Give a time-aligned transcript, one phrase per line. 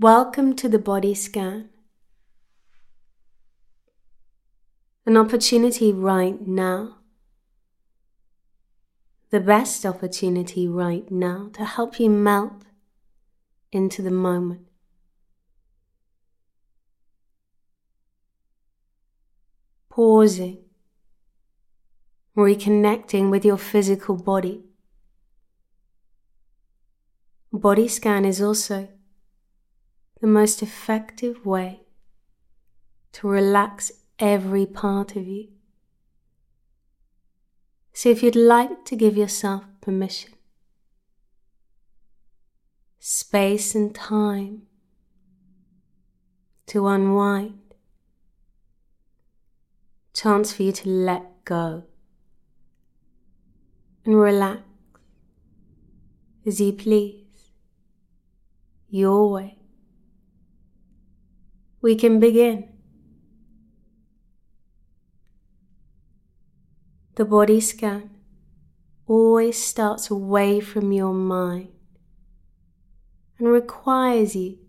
[0.00, 1.68] Welcome to the body scan.
[5.06, 6.96] An opportunity right now.
[9.30, 12.64] The best opportunity right now to help you melt
[13.70, 14.62] into the moment.
[19.88, 20.58] Pausing,
[22.36, 24.64] reconnecting with your physical body.
[27.52, 28.88] Body scan is also
[30.24, 31.82] the most effective way
[33.12, 35.48] to relax every part of you.
[37.92, 40.32] So, if you'd like to give yourself permission,
[42.98, 44.62] space and time
[46.68, 47.74] to unwind,
[50.14, 51.82] chance for you to let go
[54.06, 54.62] and relax
[56.46, 57.50] as you please,
[58.88, 59.53] your way
[61.84, 62.66] we can begin.
[67.16, 68.08] The body scan
[69.06, 71.68] always starts away from your mind
[73.38, 74.60] and requires you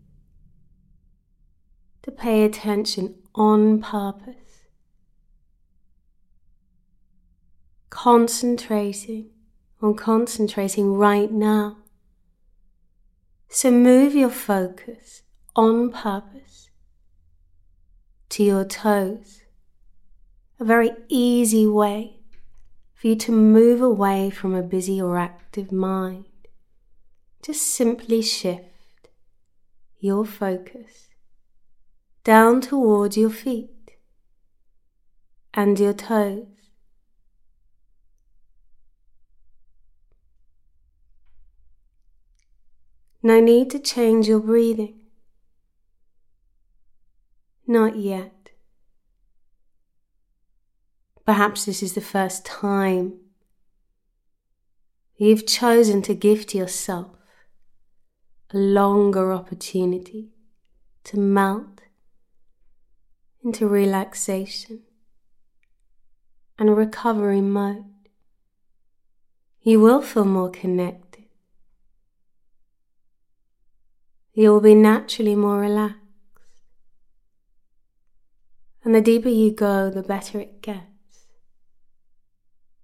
[2.04, 4.68] to pay attention on purpose,
[7.90, 9.30] concentrating
[9.82, 11.78] on concentrating right now.
[13.48, 15.22] So move your focus
[15.56, 16.66] on purpose
[18.36, 19.44] to your toes.
[20.60, 22.20] A very easy way
[22.94, 26.26] for you to move away from a busy or active mind.
[27.42, 29.08] Just simply shift
[30.00, 31.08] your focus
[32.26, 33.92] down towards your feet
[35.54, 36.48] and your toes.
[43.24, 45.05] No need to change your breathing.
[47.68, 48.52] Not yet.
[51.26, 53.14] Perhaps this is the first time
[55.18, 57.16] you've chosen to gift yourself
[58.54, 60.30] a longer opportunity
[61.04, 61.82] to melt
[63.44, 64.84] into relaxation
[66.60, 67.86] and recovery mode.
[69.62, 71.26] You will feel more connected.
[74.34, 76.05] You will be naturally more relaxed.
[78.86, 81.26] And the deeper you go, the better it gets.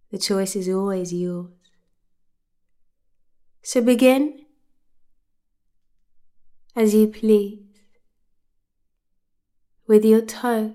[0.09, 1.51] The choice is always yours.
[3.61, 4.39] So begin
[6.75, 7.59] as you please
[9.85, 10.73] with your toes.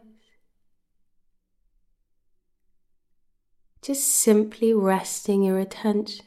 [3.83, 6.25] Just simply resting your attention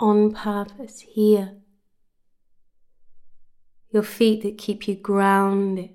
[0.00, 1.54] on purpose here.
[3.90, 5.90] Your feet that keep you grounded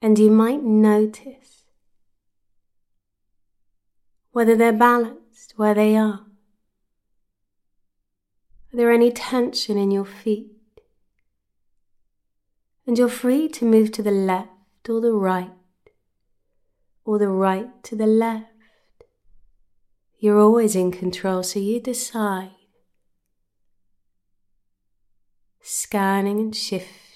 [0.00, 1.64] and you might notice
[4.30, 6.24] whether they're balanced where they are.
[8.72, 10.52] Are there any tension in your feet?
[12.86, 15.50] And you're free to move to the left or the right,
[17.04, 18.46] or the right to the left.
[20.18, 22.50] You're always in control, so you decide.
[25.60, 27.07] Scanning and shifting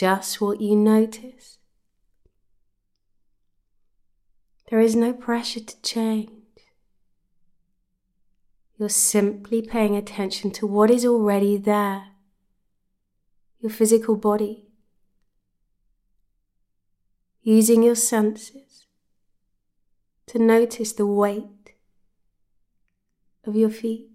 [0.00, 1.58] just what you notice.
[4.70, 6.30] There is no pressure to change.
[8.78, 12.12] You're simply paying attention to what is already there,
[13.60, 14.64] your physical body,
[17.42, 18.86] using your senses
[20.28, 21.74] to notice the weight
[23.44, 24.09] of your feet.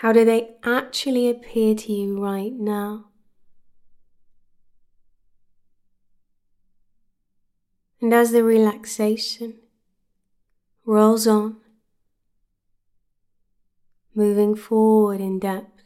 [0.00, 3.06] How do they actually appear to you right now?
[8.02, 9.54] And as the relaxation
[10.84, 11.56] rolls on,
[14.14, 15.82] moving forward in depth,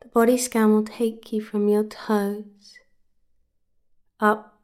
[0.00, 2.78] the body scan will take you from your toes
[4.18, 4.62] up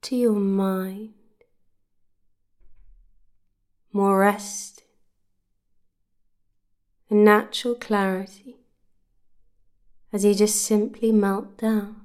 [0.00, 1.12] to your mind,
[3.92, 4.79] more rest
[7.10, 8.56] a natural clarity
[10.12, 11.96] as you just simply melt down.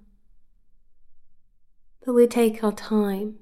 [2.04, 3.36] But we take our time.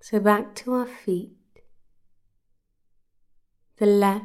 [0.00, 1.36] So back to our feet,
[3.76, 4.24] the left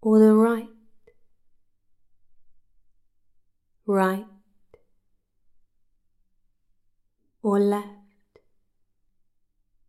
[0.00, 0.68] or the right,
[3.86, 4.26] right
[7.42, 8.40] or left.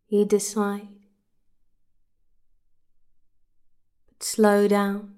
[0.08, 0.97] You decide.
[4.28, 5.14] Slow down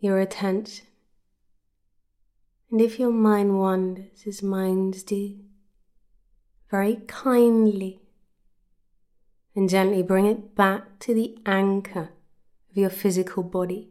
[0.00, 0.86] your attention.
[2.70, 5.36] And if your mind wanders, as minds do,
[6.70, 8.00] very kindly
[9.54, 12.08] and gently bring it back to the anchor
[12.70, 13.90] of your physical body.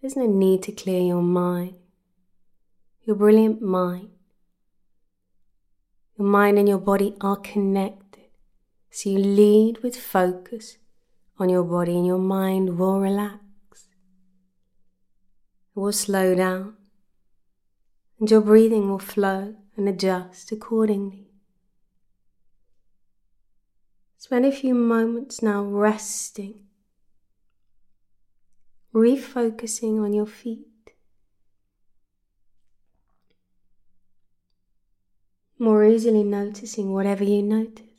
[0.00, 1.76] There's no need to clear your mind,
[3.04, 4.10] your brilliant mind.
[6.18, 8.28] Your mind and your body are connected,
[8.90, 10.76] so you lead with focus
[11.40, 13.38] on your body, and your mind will relax.
[15.74, 16.76] It will slow down,
[18.18, 21.28] and your breathing will flow and adjust accordingly.
[24.18, 26.66] Spend a few moments now resting,
[28.94, 30.66] refocusing on your feet.
[35.58, 37.89] More easily noticing whatever you notice.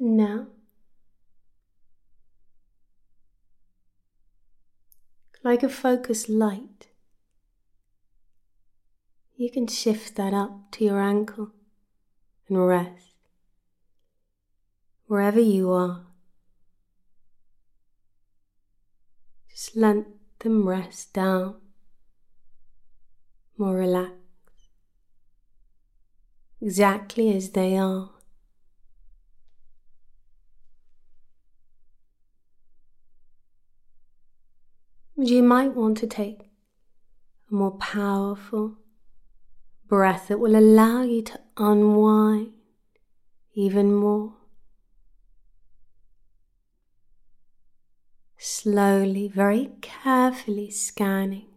[0.00, 0.46] Now,
[5.42, 6.86] like a focused light,
[9.34, 11.50] you can shift that up to your ankle
[12.48, 13.16] and rest
[15.06, 16.06] wherever you are.
[19.50, 20.06] Just let
[20.38, 21.56] them rest down,
[23.56, 24.68] more relaxed,
[26.60, 28.10] exactly as they are.
[35.20, 36.42] You might want to take
[37.50, 38.76] a more powerful
[39.88, 42.52] breath that will allow you to unwind
[43.52, 44.34] even more.
[48.36, 51.48] Slowly, very carefully scanning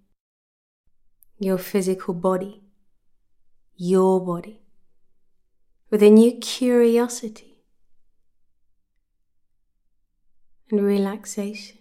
[1.37, 2.63] your physical body,
[3.75, 4.63] your body,
[5.91, 7.59] with a new curiosity
[10.71, 11.77] and relaxation.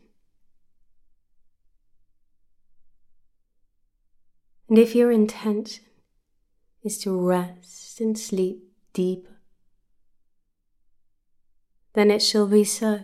[4.70, 5.84] And if your intention
[6.84, 8.62] is to rest and sleep
[8.92, 9.26] deep,
[11.94, 13.00] then it shall be so.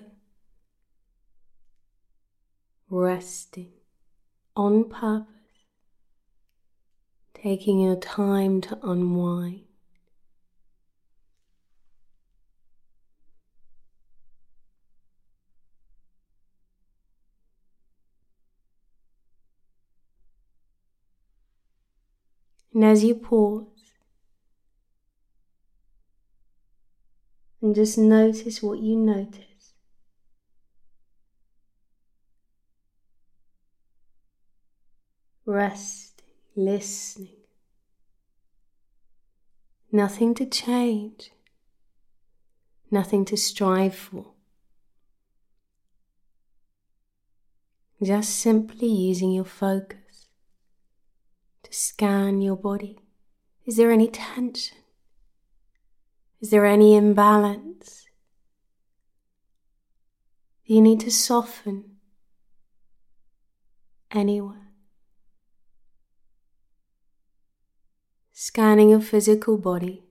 [2.88, 3.72] Resting
[4.54, 5.26] on purpose,
[7.34, 9.65] taking your time to unwind.
[22.76, 23.64] And as you pause,
[27.62, 29.72] and just notice what you notice.
[35.46, 37.46] Resting, listening.
[39.90, 41.30] Nothing to change,
[42.90, 44.34] nothing to strive for.
[48.02, 50.05] Just simply using your focus
[51.66, 52.96] to scan your body.
[53.64, 54.78] Is there any tension?
[56.40, 58.06] Is there any imbalance?
[60.66, 61.96] Do you need to soften
[64.12, 64.70] anywhere?
[68.32, 70.04] Scanning your physical body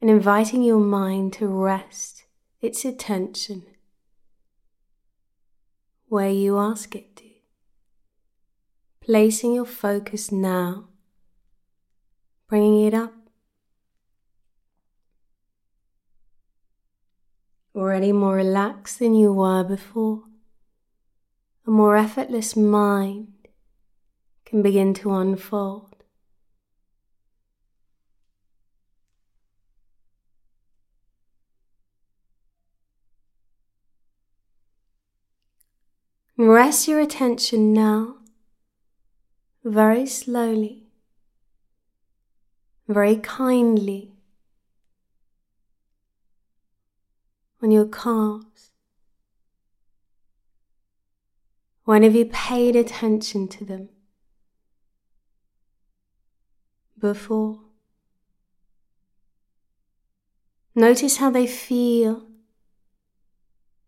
[0.00, 2.24] and inviting your mind to rest
[2.62, 3.66] its attention
[6.08, 7.29] where you ask it to
[9.10, 10.84] placing your focus now,
[12.46, 13.12] bringing it up.
[17.74, 20.22] Already more relaxed than you were before,
[21.66, 23.32] a more effortless mind
[24.44, 26.04] can begin to unfold.
[36.36, 38.19] Rest your attention now
[39.64, 40.86] very slowly,
[42.88, 44.12] very kindly
[47.62, 48.70] on your calves.
[51.84, 53.88] When have you paid attention to them
[56.98, 57.60] before?
[60.74, 62.28] Notice how they feel,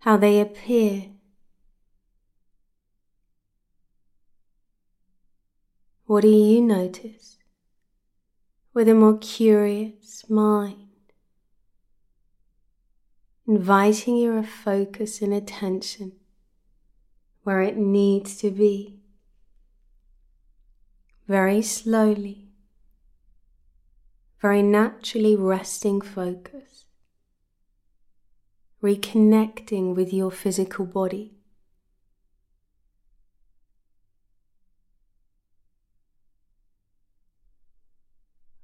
[0.00, 1.11] how they appear.
[6.12, 7.38] What do you notice
[8.74, 10.90] with a more curious mind?
[13.48, 16.12] Inviting your focus and attention
[17.44, 19.00] where it needs to be.
[21.26, 22.50] very slowly,
[24.42, 26.84] very naturally resting focus,
[28.82, 31.41] reconnecting with your physical body.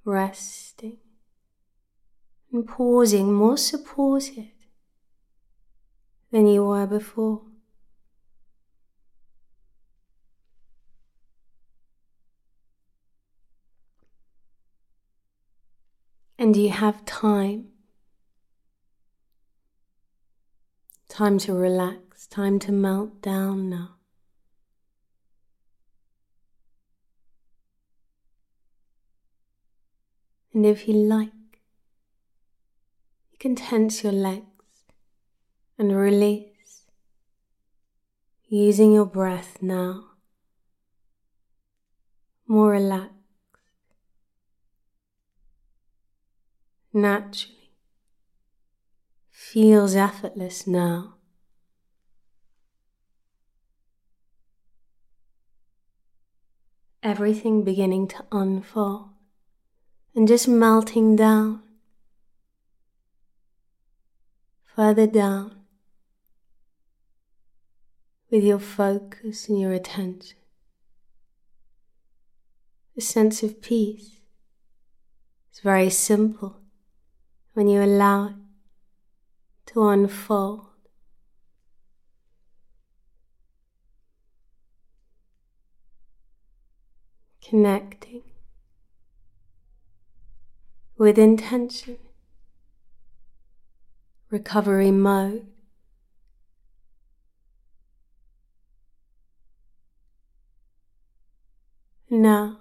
[0.08, 0.96] Resting
[2.50, 4.52] and pausing more supported
[6.30, 7.42] than you were before.
[16.38, 17.66] And you have time.
[21.10, 23.97] Time to relax, time to melt down now.
[30.58, 31.30] And if you like,
[33.30, 34.82] you can tense your legs
[35.78, 36.82] and release,
[38.48, 40.06] using your breath now,
[42.48, 43.14] more relaxed,
[46.92, 47.70] naturally,
[49.30, 51.14] feels effortless now.
[57.04, 59.10] Everything beginning to unfold
[60.18, 61.62] and just melting down,
[64.74, 65.54] further down
[68.28, 70.36] with your focus and your attention.
[72.96, 74.16] A sense of peace
[75.52, 76.56] is very simple
[77.54, 78.34] when you allow it
[79.66, 80.66] to unfold.
[87.40, 88.27] Connecting
[90.98, 91.96] with intention,
[94.30, 95.46] recovery mode.
[102.10, 102.58] Now,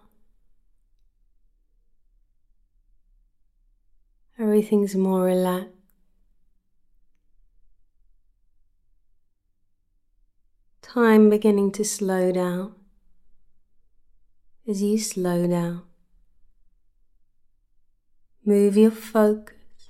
[4.37, 5.73] everything's more relaxed.
[10.83, 12.75] Time beginning to slow down
[14.67, 15.81] as you slow down.
[18.47, 19.89] Move your focus,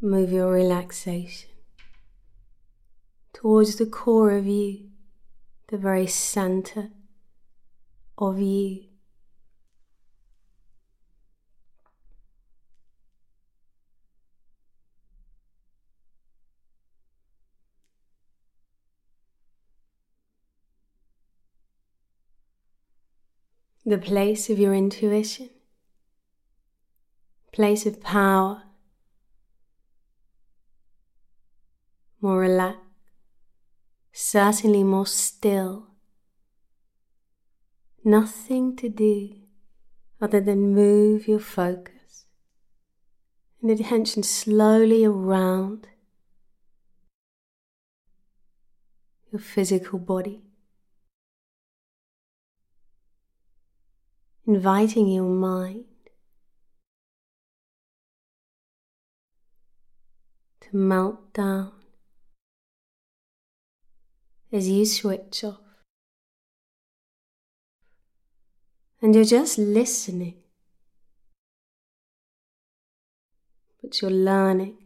[0.00, 1.50] move your relaxation
[3.32, 4.90] towards the core of you,
[5.66, 6.90] the very center
[8.16, 8.84] of you.
[23.84, 25.50] The place of your intuition,
[27.56, 28.64] place of power,
[32.20, 32.82] more relaxed,
[34.12, 35.86] certainly more still.
[38.04, 39.36] Nothing to do
[40.20, 42.26] other than move your focus
[43.62, 45.86] and attention slowly around
[49.32, 50.42] your physical body,
[54.46, 55.86] inviting your mind
[60.70, 61.72] to melt down
[64.52, 65.60] as you switch off.
[69.00, 70.34] and you're just listening.
[73.80, 74.78] But you're learning.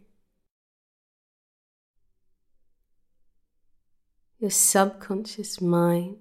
[4.39, 6.17] Your subconscious mind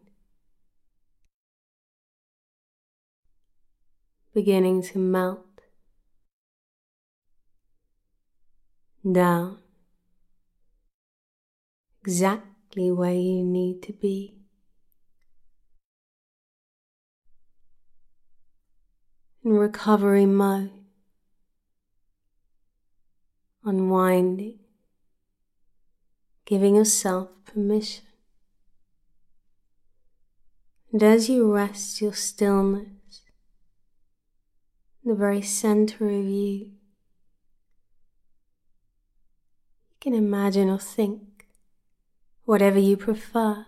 [4.34, 5.49] beginning to melt
[9.04, 9.60] down
[12.02, 14.40] exactly where you need to be.
[19.44, 20.72] in recovery mode,
[23.64, 24.60] unwinding,
[26.46, 28.06] giving yourself permission.
[30.92, 33.22] And as you rest your stillness,
[35.04, 36.72] the very center of you, you
[40.00, 41.48] can imagine or think
[42.46, 43.66] whatever you prefer.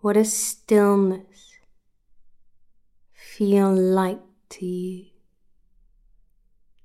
[0.00, 1.58] What a stillness
[3.12, 4.20] feel like
[4.50, 5.06] to you.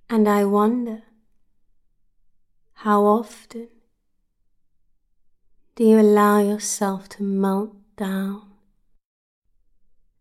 [0.09, 1.03] And I wonder
[2.73, 3.67] how often
[5.75, 8.53] do you allow yourself to melt down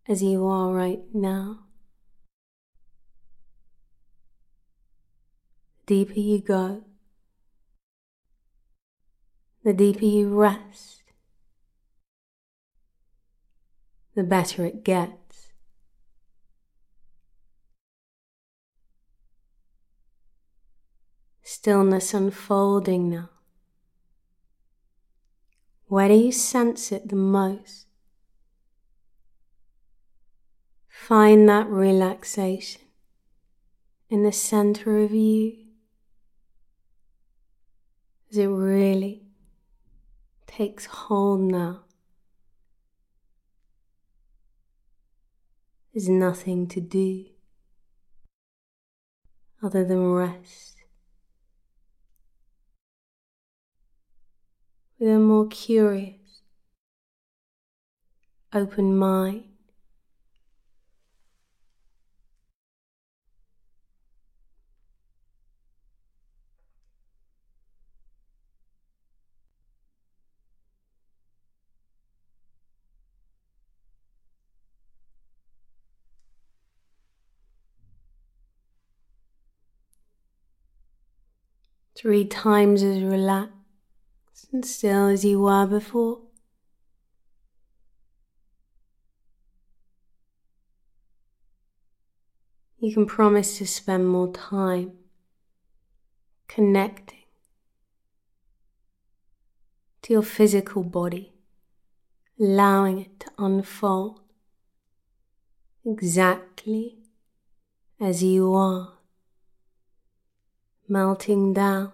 [0.07, 1.68] as you are right now?
[5.89, 6.83] Deeper you go,
[9.63, 11.01] the deeper you rest,
[14.13, 15.49] the better it gets.
[21.41, 23.31] Stillness unfolding now.
[25.87, 27.87] Where do you sense it the most?
[30.87, 32.81] Find that relaxation
[34.07, 35.68] in the center of you
[38.31, 39.23] as it really
[40.45, 41.81] takes hold now.
[45.93, 47.25] There's nothing to do
[49.61, 50.77] other than rest
[54.99, 56.41] with a more curious,
[58.53, 59.48] open mind.
[81.99, 86.21] Three times as relaxed and still as you were before.
[92.77, 94.93] You can promise to spend more time
[96.47, 97.25] connecting
[100.03, 101.33] to your physical body,
[102.39, 104.21] allowing it to unfold
[105.85, 106.99] exactly
[107.99, 108.98] as you are
[110.89, 111.91] melting down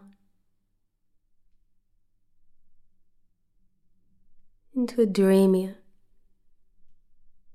[4.74, 5.76] into a dreamier,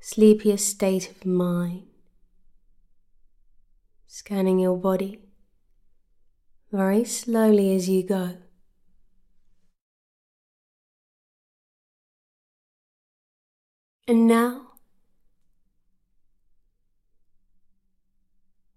[0.01, 1.87] sleepier state of mind,
[4.07, 5.21] scanning your body
[6.71, 8.37] very slowly as you go.
[14.07, 14.73] And now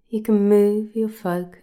[0.07, 1.62] you can move your focus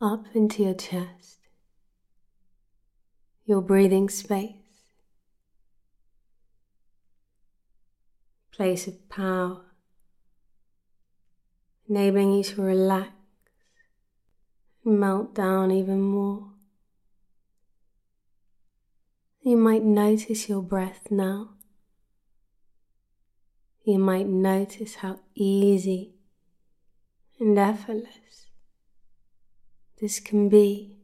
[0.00, 1.40] up into your chest,
[3.44, 4.54] your breathing space,
[8.50, 9.60] place of power,
[11.88, 13.10] enabling you to relax
[14.84, 16.52] and melt down even more.
[19.42, 21.50] You might notice your breath now.
[23.84, 26.14] You might notice how easy
[27.38, 28.49] and effortless
[30.00, 30.96] this can be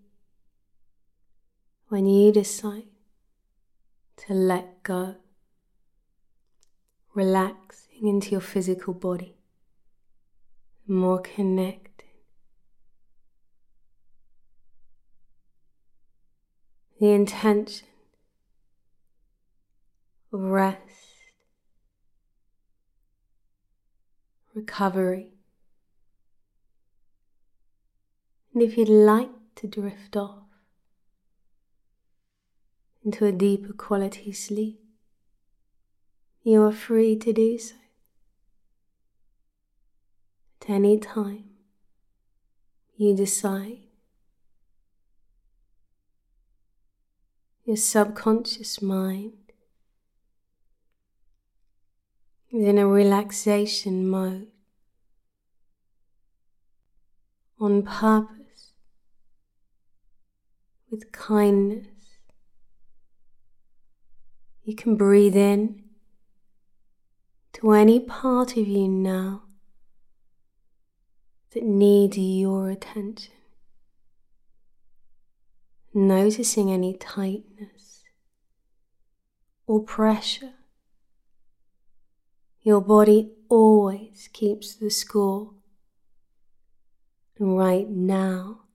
[1.89, 2.85] when you decide
[4.17, 5.17] to let go,
[7.15, 9.37] relaxing into your physical body,
[10.87, 12.07] more connected.
[16.99, 17.87] The intention
[20.33, 20.81] of rest,
[24.55, 25.36] recovery,
[28.57, 30.45] And if you'd like to drift off
[33.05, 34.81] into a deeper quality sleep,
[36.43, 37.75] you are free to do so
[40.63, 41.51] at any time
[42.97, 43.81] you decide.
[47.67, 49.35] Your subconscious mind
[52.51, 54.47] is in a relaxation mode
[57.61, 58.46] on purpose
[60.97, 61.87] with kindness.
[64.65, 65.85] You can breathe in
[67.53, 69.43] to any part of you now
[71.53, 73.33] that needs your attention.
[75.93, 78.03] Noticing any tightness
[79.67, 80.55] or pressure.
[82.63, 85.53] Your body always keeps the score.
[87.39, 88.66] And right now,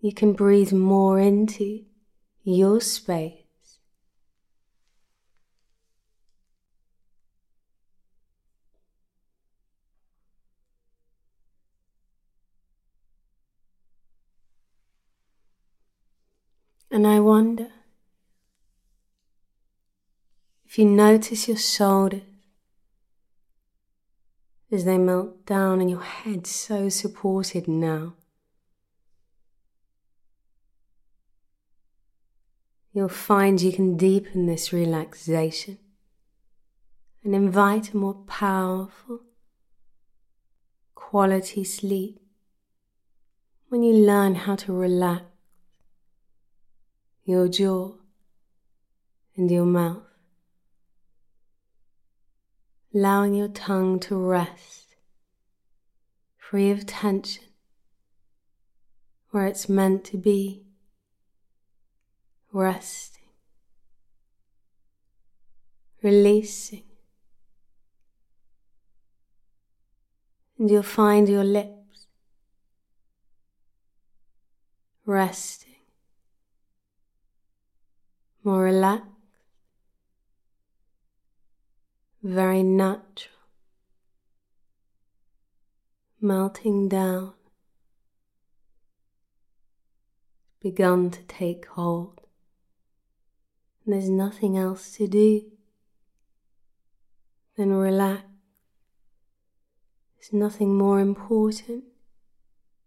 [0.00, 1.84] you can breathe more into
[2.42, 3.36] your space.
[16.90, 17.68] And I wonder
[20.66, 22.22] if you notice your shoulders
[24.72, 28.14] as they melt down and your head so supported now.
[33.00, 35.78] You'll find you can deepen this relaxation
[37.24, 39.20] and invite a more powerful
[40.94, 42.20] quality sleep.
[43.70, 45.24] When you learn how to relax
[47.24, 47.94] your jaw
[49.34, 50.02] and your mouth,
[52.94, 54.96] allowing your tongue to rest,
[56.36, 57.44] free of tension,
[59.30, 60.66] where it's meant to be,
[62.52, 63.28] resting,
[66.02, 66.84] releasing.
[70.58, 72.06] And you'll find your lips
[75.06, 75.70] resting
[78.42, 79.06] more relaxed,
[82.22, 83.34] very natural,
[86.20, 87.34] melting down,
[90.60, 92.20] begun to take hold.
[93.84, 95.42] And there's nothing else to do
[97.56, 98.24] than relax.
[100.18, 101.84] There's nothing more important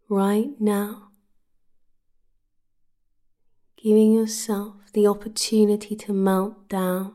[0.09, 1.13] right now
[3.83, 7.13] giving yourself the opportunity to melt down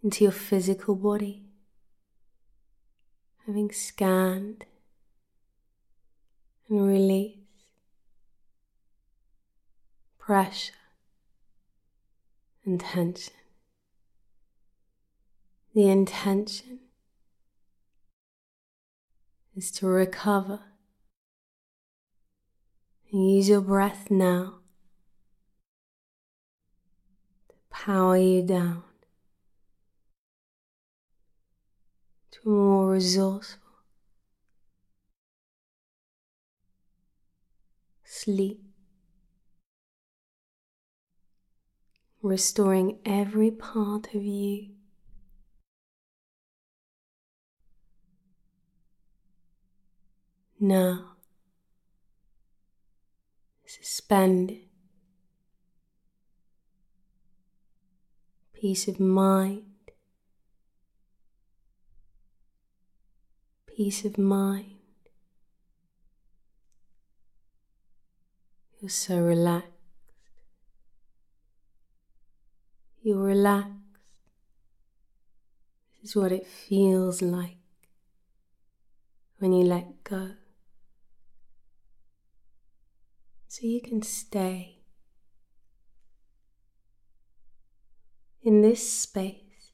[0.00, 1.42] into your physical body,
[3.46, 4.64] having scanned
[6.68, 7.40] and released
[10.20, 10.83] pressure
[12.64, 13.34] and tension.
[15.74, 16.80] The intention
[19.56, 20.60] is to recover
[23.16, 24.54] Use your breath now
[27.48, 28.82] to power you down
[32.32, 33.60] to a more resourceful
[38.02, 38.63] sleep,
[42.24, 44.70] restoring every part of you.
[50.58, 51.16] Now,
[53.66, 54.56] suspend
[58.64, 59.64] Peace of mind,
[63.66, 64.70] peace of mind.
[68.80, 69.73] You're so relaxed.
[73.04, 73.70] You're relaxed.
[76.00, 77.58] This is what it feels like
[79.36, 80.30] when you let go
[83.46, 84.78] so you can stay
[88.42, 89.72] in this space.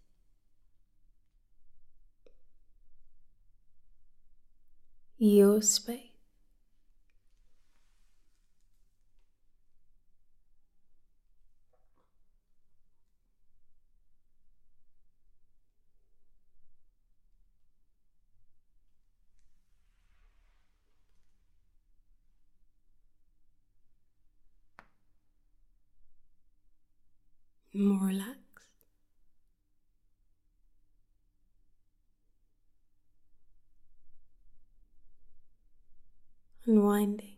[5.19, 6.10] Your space.
[27.73, 28.37] More relaxed.
[36.67, 37.37] Unwinding.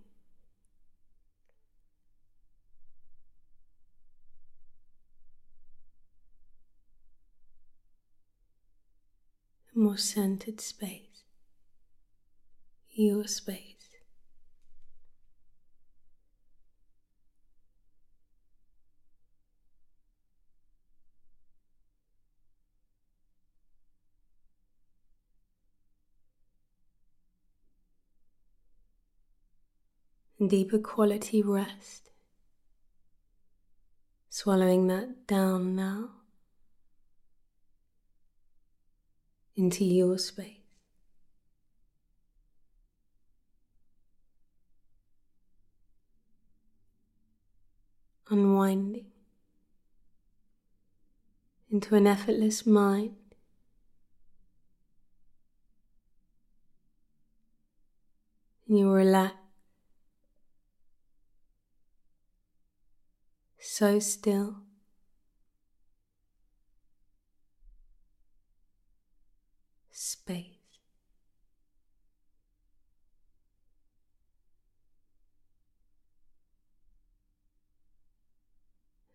[9.75, 11.25] A more centered space,
[12.91, 13.72] your space.
[30.49, 32.11] Deeper quality rest.
[34.29, 36.09] Swallowing that down now
[39.55, 40.57] into your space.
[48.31, 49.07] Unwinding
[51.71, 53.17] into an effortless mind.
[58.67, 59.42] And you relax
[63.73, 64.57] so still.
[69.91, 70.59] Space.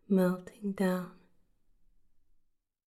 [0.10, 1.17] Melting down.